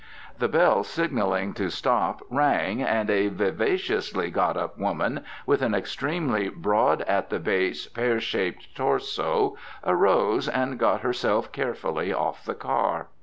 [0.39, 6.49] The bell signalling to stop rang, and a vivaciously got up woman with an extremely
[6.49, 9.19] broad at the base, pear shaped torse,
[9.85, 13.09] arose and got herself carefully off the car.